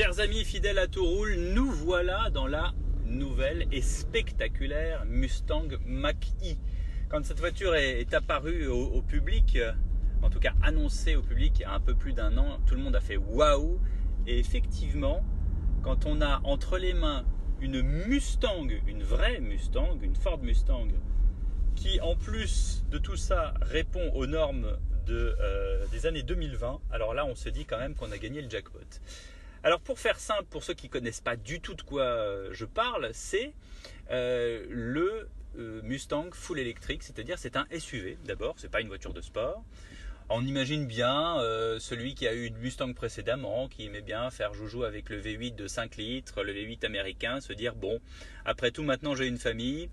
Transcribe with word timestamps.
Chers 0.00 0.18
amis 0.20 0.46
fidèles 0.46 0.78
à 0.78 0.86
tout 0.86 1.04
roule, 1.04 1.34
nous 1.34 1.70
voilà 1.70 2.30
dans 2.30 2.46
la 2.46 2.72
nouvelle 3.04 3.66
et 3.70 3.82
spectaculaire 3.82 5.04
Mustang 5.04 5.68
Mach-E. 5.84 6.56
Quand 7.10 7.22
cette 7.22 7.38
voiture 7.38 7.74
est, 7.74 8.14
apparue 8.14 8.66
au, 8.66 9.02
public, 9.02 9.56
euh, 9.56 9.72
en 10.22 10.30
tout 10.30 10.40
cas 10.40 10.54
annoncée 10.62 11.16
au 11.16 11.22
public 11.22 11.52
il 11.56 11.60
y 11.60 11.64
a 11.66 11.74
un 11.74 11.80
peu 11.80 11.94
plus 11.94 12.14
d'un 12.14 12.38
an, 12.38 12.60
tout 12.66 12.76
le 12.76 12.80
monde 12.80 12.96
a 12.96 13.02
fait 13.02 13.18
waouh. 13.18 13.78
Et 14.26 14.38
effectivement, 14.38 15.22
quand 15.82 16.06
on 16.06 16.22
a 16.22 16.40
entre 16.44 16.78
les 16.78 16.94
mains 16.94 17.26
une 17.60 17.82
Mustang, 17.82 18.68
une 18.86 19.02
vraie 19.02 19.38
Mustang, 19.40 19.98
une 20.00 20.16
Ford 20.16 20.38
Mustang, 20.38 20.88
qui 21.76 22.00
en 22.00 22.16
plus 22.16 22.86
de 22.90 22.96
tout 22.96 23.16
ça 23.16 23.52
répond 23.60 24.10
aux 24.14 24.26
normes 24.26 24.78
euh, 25.10 25.84
des 25.92 26.06
années 26.06 26.22
2020, 26.22 26.80
alors 26.90 27.12
là 27.12 27.26
on 27.26 27.34
se 27.34 27.50
dit 27.50 27.66
quand 27.66 27.78
même 27.78 27.94
qu'on 27.94 28.12
a 28.12 28.16
gagné 28.16 28.40
le 28.40 28.48
jackpot. 28.48 28.78
Alors 29.62 29.80
pour 29.80 29.98
faire 29.98 30.18
simple, 30.18 30.44
pour 30.48 30.64
ceux 30.64 30.72
qui 30.72 30.88
connaissent 30.88 31.20
pas 31.20 31.36
du 31.36 31.60
tout 31.60 31.74
de 31.74 31.82
quoi 31.82 32.04
euh, 32.04 32.48
je 32.52 32.64
parle, 32.64 33.10
c'est 33.12 33.52
euh, 34.10 34.64
le 34.70 35.28
euh, 35.58 35.82
Mustang 35.82 36.30
full 36.32 36.58
électrique, 36.58 37.02
c'est-à-dire 37.02 37.38
c'est 37.38 37.56
un 37.56 37.66
SUV 37.78 38.16
d'abord, 38.24 38.54
c'est 38.56 38.70
pas 38.70 38.80
une 38.80 38.88
voiture 38.88 39.12
de 39.12 39.20
sport. 39.20 39.62
On 40.30 40.46
imagine 40.46 40.86
bien 40.86 41.38
celui 41.80 42.14
qui 42.14 42.28
a 42.28 42.32
eu 42.32 42.44
une 42.44 42.56
Mustang 42.56 42.94
précédemment, 42.94 43.66
qui 43.66 43.86
aimait 43.86 44.00
bien 44.00 44.30
faire 44.30 44.54
joujou 44.54 44.84
avec 44.84 45.10
le 45.10 45.20
V8 45.20 45.56
de 45.56 45.66
5 45.66 45.96
litres, 45.96 46.44
le 46.44 46.52
V8 46.52 46.86
américain, 46.86 47.40
se 47.40 47.52
dire 47.52 47.74
bon, 47.74 47.98
après 48.44 48.70
tout 48.70 48.84
maintenant 48.84 49.16
j'ai 49.16 49.26
une 49.26 49.38
famille 49.38 49.90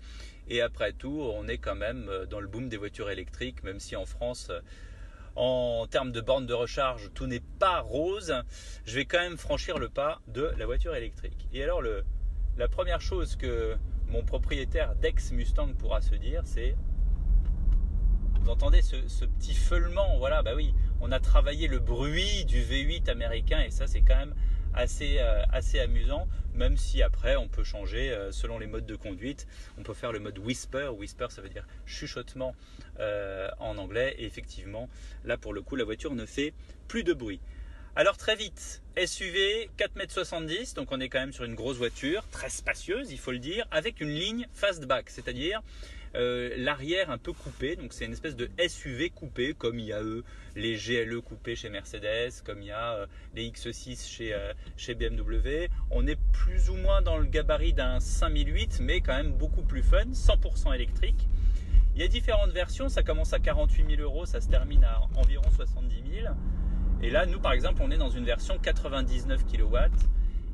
et 0.48 0.62
après 0.62 0.92
tout 0.92 1.28
on 1.34 1.48
est 1.48 1.58
quand 1.58 1.74
même 1.74 2.08
dans 2.30 2.38
le 2.38 2.46
boom 2.46 2.68
des 2.68 2.76
voitures 2.76 3.10
électriques, 3.10 3.64
même 3.64 3.80
si 3.80 3.96
en 3.96 4.06
France 4.06 4.52
en 5.36 5.86
termes 5.86 6.12
de 6.12 6.20
bornes 6.20 6.46
de 6.46 6.54
recharge, 6.54 7.10
tout 7.14 7.26
n'est 7.26 7.42
pas 7.58 7.80
rose, 7.80 8.34
je 8.84 8.94
vais 8.94 9.04
quand 9.04 9.20
même 9.20 9.36
franchir 9.36 9.78
le 9.78 9.88
pas 9.88 10.20
de 10.28 10.52
la 10.58 10.66
voiture 10.66 10.94
électrique. 10.94 11.48
Et 11.52 11.62
alors, 11.62 11.82
la 11.82 12.68
première 12.68 13.00
chose 13.00 13.36
que 13.36 13.76
mon 14.08 14.22
propriétaire 14.22 14.94
d'ex 14.96 15.32
Mustang 15.32 15.74
pourra 15.74 16.00
se 16.00 16.14
dire, 16.14 16.42
c'est 16.44 16.76
vous 18.40 18.50
entendez 18.50 18.80
ce, 18.80 19.24
petit 19.26 19.54
feulement, 19.54 20.16
voilà, 20.18 20.42
bah 20.42 20.52
oui, 20.56 20.72
on 21.00 21.12
a 21.12 21.20
travaillé 21.20 21.68
le 21.68 21.78
bruit 21.78 22.44
du 22.46 22.62
V8 22.62 23.10
américain 23.10 23.60
et 23.60 23.70
ça 23.70 23.86
c'est 23.86 24.00
quand 24.00 24.16
même 24.16 24.34
assez, 24.74 25.18
euh, 25.18 25.42
assez 25.52 25.80
amusant, 25.80 26.28
même 26.54 26.76
si 26.76 27.02
après 27.02 27.36
on 27.36 27.48
peut 27.48 27.64
changer 27.64 28.10
euh, 28.10 28.32
selon 28.32 28.58
les 28.58 28.66
modes 28.66 28.86
de 28.86 28.96
conduite. 28.96 29.46
On 29.78 29.82
peut 29.82 29.94
faire 29.94 30.12
le 30.12 30.18
mode 30.18 30.38
whisper. 30.38 30.88
Whisper, 30.88 31.26
ça 31.30 31.42
veut 31.42 31.48
dire 31.48 31.66
chuchotement 31.86 32.54
euh, 33.00 33.48
en 33.58 33.78
anglais. 33.78 34.14
Et 34.18 34.24
effectivement, 34.24 34.88
là 35.24 35.36
pour 35.36 35.52
le 35.52 35.62
coup, 35.62 35.76
la 35.76 35.84
voiture 35.84 36.14
ne 36.14 36.26
fait 36.26 36.52
plus 36.86 37.04
de 37.04 37.12
bruit. 37.12 37.40
Alors 37.96 38.16
très 38.16 38.36
vite, 38.36 38.82
SUV 38.96 39.70
4,70 39.76 40.56
m, 40.56 40.64
donc 40.76 40.92
on 40.92 41.00
est 41.00 41.08
quand 41.08 41.18
même 41.18 41.32
sur 41.32 41.42
une 41.42 41.56
grosse 41.56 41.78
voiture, 41.78 42.22
très 42.30 42.48
spacieuse, 42.48 43.10
il 43.10 43.18
faut 43.18 43.32
le 43.32 43.40
dire, 43.40 43.66
avec 43.72 44.00
une 44.00 44.10
ligne 44.10 44.46
fastback, 44.52 45.10
c'est-à-dire 45.10 45.62
euh, 46.14 46.54
l'arrière 46.56 47.10
un 47.10 47.18
peu 47.18 47.32
coupé, 47.32 47.76
donc 47.76 47.92
c'est 47.92 48.04
une 48.04 48.12
espèce 48.12 48.36
de 48.36 48.48
SUV 48.66 49.10
coupé, 49.10 49.54
comme 49.54 49.78
il 49.78 49.86
y 49.86 49.92
a 49.92 50.02
eux, 50.02 50.24
les 50.56 50.76
GLE 50.76 51.20
coupés 51.20 51.56
chez 51.56 51.68
Mercedes, 51.68 52.42
comme 52.44 52.62
il 52.62 52.68
y 52.68 52.72
a 52.72 52.94
euh, 52.94 53.06
les 53.34 53.48
X6 53.48 54.08
chez, 54.08 54.34
euh, 54.34 54.52
chez 54.76 54.94
BMW. 54.94 55.68
On 55.90 56.06
est 56.06 56.18
plus 56.32 56.70
ou 56.70 56.76
moins 56.76 57.02
dans 57.02 57.16
le 57.16 57.26
gabarit 57.26 57.72
d'un 57.72 58.00
5008, 58.00 58.80
mais 58.80 59.00
quand 59.00 59.16
même 59.16 59.32
beaucoup 59.32 59.62
plus 59.62 59.82
fun, 59.82 60.06
100% 60.12 60.74
électrique. 60.74 61.28
Il 61.94 62.00
y 62.00 62.04
a 62.04 62.08
différentes 62.08 62.52
versions, 62.52 62.88
ça 62.88 63.02
commence 63.02 63.32
à 63.32 63.38
48 63.38 63.96
000 63.96 64.02
euros, 64.02 64.24
ça 64.24 64.40
se 64.40 64.48
termine 64.48 64.84
à 64.84 65.00
environ 65.16 65.50
70 65.50 65.94
000. 66.22 66.34
Et 67.02 67.10
là, 67.10 67.26
nous, 67.26 67.40
par 67.40 67.52
exemple, 67.52 67.80
on 67.82 67.90
est 67.90 67.96
dans 67.96 68.10
une 68.10 68.24
version 68.24 68.58
99 68.58 69.44
kW. 69.46 69.76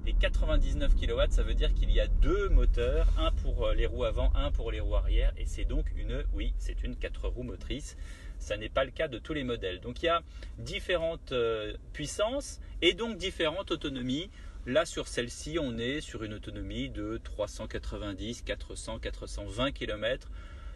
Et 0.06 0.12
99 0.12 0.96
kW, 0.96 1.22
ça 1.30 1.42
veut 1.42 1.54
dire 1.54 1.72
qu'il 1.72 1.90
y 1.90 1.98
a 1.98 2.06
deux 2.06 2.50
moteurs, 2.50 3.08
un 3.18 3.32
pour 3.32 3.68
euh, 3.68 3.74
les 3.74 3.86
roues 3.86 4.04
avant, 4.04 4.30
un 4.34 4.50
pour 4.50 4.70
les 4.70 4.78
roues 4.78 4.96
arrière. 4.96 5.32
Et 5.38 5.46
c'est 5.46 5.64
donc 5.64 5.86
une, 5.96 6.24
oui, 6.34 6.52
c'est 6.58 6.82
une 6.82 6.94
4 6.94 7.28
roues 7.28 7.42
motrices. 7.42 7.96
Ça 8.38 8.58
n'est 8.58 8.68
pas 8.68 8.84
le 8.84 8.90
cas 8.90 9.08
de 9.08 9.18
tous 9.18 9.32
les 9.32 9.44
modèles. 9.44 9.80
Donc 9.80 10.02
il 10.02 10.06
y 10.06 10.08
a 10.10 10.22
différentes 10.58 11.32
euh, 11.32 11.72
puissances 11.94 12.60
et 12.82 12.92
donc 12.92 13.16
différentes 13.16 13.70
autonomies. 13.70 14.28
Là, 14.66 14.84
sur 14.84 15.08
celle-ci, 15.08 15.58
on 15.58 15.78
est 15.78 16.02
sur 16.02 16.22
une 16.22 16.34
autonomie 16.34 16.90
de 16.90 17.18
390, 17.24 18.42
400, 18.42 18.98
420 18.98 19.72
km. 19.72 20.30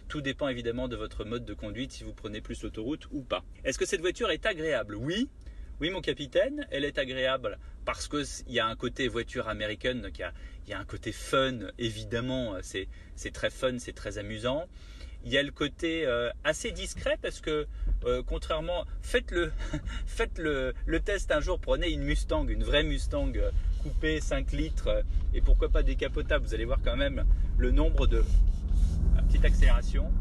Tout 0.09 0.23
dépend 0.23 0.49
évidemment 0.49 0.89
de 0.89 0.97
votre 0.97 1.27
mode 1.27 1.45
de 1.45 1.53
conduite, 1.53 1.93
si 1.93 2.03
vous 2.03 2.15
prenez 2.15 2.41
plus 2.41 2.63
l'autoroute 2.63 3.07
ou 3.11 3.21
pas. 3.21 3.45
Est-ce 3.65 3.79
que 3.79 3.85
cette 3.85 4.01
voiture 4.01 4.31
est 4.31 4.47
agréable? 4.47 4.95
Oui, 4.95 5.29
oui, 5.81 5.91
mon 5.91 6.01
capitaine, 6.01 6.67
elle 6.71 6.85
est 6.85 6.99
agréable 6.99 7.59
parce 7.89 8.07
qu'il 8.07 8.53
y 8.53 8.61
a 8.61 8.67
un 8.67 8.77
côté 8.77 9.09
voiture 9.09 9.49
américaine, 9.49 10.03
donc 10.03 10.19
il 10.19 10.31
y 10.69 10.75
a, 10.75 10.79
un 10.79 10.85
côté 10.85 11.11
fun, 11.11 11.55
évidemment, 11.79 12.57
c'est 12.61 12.87
très 13.33 13.49
fun, 13.49 13.79
c'est 13.79 13.95
très 13.95 14.19
amusant. 14.19 14.67
Il 15.25 15.33
y 15.33 15.39
a 15.39 15.43
le 15.43 15.51
côté 15.51 16.05
euh, 16.05 16.29
assez 16.45 16.71
discret 16.71 17.17
parce 17.23 17.41
que 17.41 17.67
euh, 18.05 18.23
contrairement, 18.27 18.85
faites 19.01 19.31
le, 19.31 19.53
le, 20.87 21.01
test 21.01 21.33
un 21.33 21.41
jour, 21.41 21.59
prenez 21.59 21.89
une 21.89 22.03
Mustang, 22.03 22.47
une 22.49 22.63
vraie 22.63 22.83
Mustang 22.83 23.33
euh, 23.37 23.51
coupée 23.83 24.21
5 24.21 24.53
litres 24.53 25.03
et 25.33 25.41
pourquoi 25.41 25.71
pas 25.71 25.83
décapotable, 25.83 26.45
vous 26.45 26.53
allez 26.53 26.67
voir 26.67 26.81
quand 26.85 26.97
même 26.99 27.25
le 27.57 27.71
nombre 27.71 28.07
de 28.07 28.23
petite 29.29 29.47
accélération, 29.47 30.13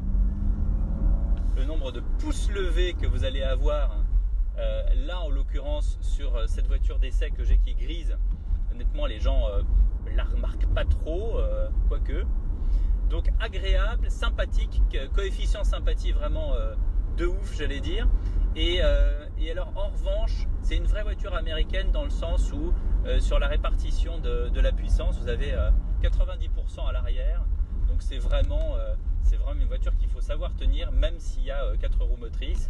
le 1.58 1.66
nombre 1.66 1.92
de 1.92 2.00
pouces 2.20 2.50
levés 2.50 2.94
que 2.94 3.08
vous 3.08 3.26
allez 3.26 3.42
avoir 3.42 4.07
euh, 4.58 4.84
là, 5.06 5.22
en 5.22 5.30
l'occurrence, 5.30 5.98
sur 6.02 6.36
euh, 6.36 6.48
cette 6.48 6.68
voiture 6.68 6.98
d'essai 6.98 7.30
que 7.30 7.44
j'ai 7.44 7.58
qui 7.58 7.72
est 7.72 7.76
grise, 7.76 8.18
honnêtement, 8.72 9.06
les 9.06 9.20
gens 9.20 9.48
euh, 9.50 9.62
la 10.16 10.24
remarquent 10.24 10.74
pas 10.74 10.86
trop, 10.86 11.40
quoique. 11.90 12.26
Donc 13.10 13.30
agréable, 13.40 14.10
sympathique, 14.10 14.82
coefficient 15.14 15.64
sympathie 15.64 16.12
vraiment 16.12 16.54
de 17.18 17.26
ouf, 17.26 17.58
j'allais 17.58 17.82
dire. 17.82 18.08
Et, 18.56 18.82
alors, 18.82 19.72
en 19.76 19.90
revanche, 19.90 20.48
c'est 20.62 20.78
une 20.78 20.86
vraie 20.86 21.04
voiture 21.04 21.36
américaine 21.36 21.92
dans 21.92 22.04
le 22.04 22.10
sens 22.10 22.52
où, 22.54 22.74
sur 23.20 23.38
la 23.38 23.48
répartition 23.48 24.18
de, 24.20 24.60
la 24.60 24.72
puissance, 24.72 25.20
vous 25.20 25.28
avez 25.28 25.54
90% 26.02 26.88
à 26.88 26.94
l'arrière. 26.94 27.46
Donc, 27.90 28.02
c'est 28.02 28.18
vraiment, 28.18 28.76
c'est 29.24 29.36
vraiment 29.36 29.62
une 29.62 29.68
voiture 29.68 29.96
qu'il 29.98 30.10
faut 30.10 30.17
savoir 30.28 30.54
tenir, 30.58 30.92
même 30.92 31.18
s'il 31.20 31.46
y 31.46 31.52
a 31.52 31.72
4 31.80 32.04
roues 32.04 32.18
motrices 32.18 32.70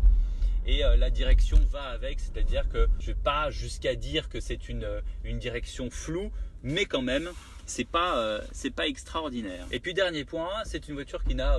et 0.68 0.86
euh, 0.86 0.96
la 0.96 1.10
direction 1.10 1.58
va 1.72 1.82
avec, 1.86 2.20
c'est-à-dire 2.20 2.70
que 2.70 2.88
je 3.00 3.08
vais 3.08 3.16
pas 3.16 3.50
jusqu'à 3.50 3.96
dire 3.96 4.30
que 4.30 4.40
c'est 4.40 4.70
une, 4.70 4.84
euh, 4.84 5.02
une 5.24 5.40
direction 5.40 5.90
floue, 5.90 6.30
mais 6.62 6.86
quand 6.86 7.02
même, 7.02 7.30
c'est 7.66 7.88
pas, 7.88 8.20
euh, 8.20 8.42
c'est 8.52 8.70
pas 8.70 8.86
extraordinaire. 8.86 9.66
Et 9.72 9.80
puis 9.80 9.96
dernier 9.96 10.24
point, 10.24 10.52
c'est 10.66 10.88
une 10.88 10.94
voiture 10.94 11.24
qui 11.24 11.34
n'a, 11.34 11.58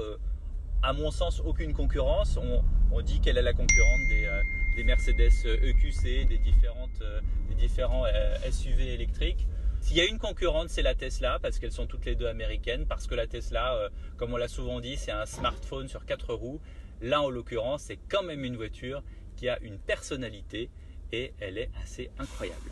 à 0.84 0.92
mon 0.92 1.10
sens, 1.10 1.40
aucune 1.44 1.72
concurrence. 1.72 2.36
On, 2.36 2.62
on 2.92 3.00
dit 3.00 3.20
qu'elle 3.20 3.38
est 3.38 3.42
la 3.42 3.54
concurrente 3.54 4.00
des, 4.08 4.28
des 4.76 4.84
Mercedes 4.84 5.32
EQC, 5.46 6.26
des, 6.28 6.38
différentes, 6.38 7.02
des 7.48 7.54
différents 7.56 8.04
SUV 8.50 8.94
électriques. 8.94 9.48
S'il 9.88 9.96
y 9.96 10.02
a 10.02 10.04
une 10.04 10.18
concurrente, 10.18 10.68
c'est 10.68 10.82
la 10.82 10.94
Tesla, 10.94 11.38
parce 11.40 11.58
qu'elles 11.58 11.72
sont 11.72 11.86
toutes 11.86 12.04
les 12.04 12.14
deux 12.14 12.26
américaines, 12.26 12.84
parce 12.86 13.06
que 13.06 13.14
la 13.14 13.26
Tesla, 13.26 13.88
comme 14.18 14.34
on 14.34 14.36
l'a 14.36 14.46
souvent 14.46 14.80
dit, 14.80 14.98
c'est 14.98 15.12
un 15.12 15.24
smartphone 15.24 15.88
sur 15.88 16.04
quatre 16.04 16.34
roues. 16.34 16.60
Là, 17.00 17.22
en 17.22 17.30
l'occurrence, 17.30 17.84
c'est 17.84 17.98
quand 18.10 18.22
même 18.22 18.44
une 18.44 18.56
voiture 18.56 19.02
qui 19.34 19.48
a 19.48 19.58
une 19.62 19.78
personnalité 19.78 20.68
et 21.10 21.32
elle 21.40 21.56
est 21.56 21.70
assez 21.82 22.10
incroyable. 22.18 22.70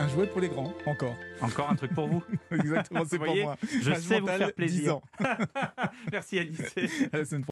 Un 0.00 0.08
jouet 0.08 0.26
pour 0.26 0.40
les 0.40 0.48
grands, 0.48 0.74
encore. 0.86 1.14
Encore 1.40 1.70
un 1.70 1.76
truc 1.76 1.94
pour 1.94 2.08
vous. 2.08 2.24
Exactement, 2.50 3.04
c'est 3.06 3.18
pour 3.18 3.36
moi. 3.36 3.56
Je 3.62 3.92
sais 3.94 4.18
vous 4.18 4.26
faire 4.26 4.52
plaisir. 4.52 4.98
Merci 6.10 6.40
Alice. 6.40 6.74